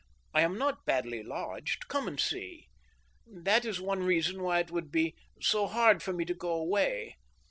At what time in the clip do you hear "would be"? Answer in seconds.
4.71-5.13